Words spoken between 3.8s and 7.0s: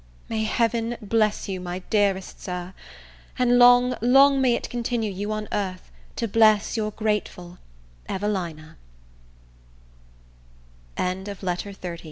long may it continue you on earth, to bless Your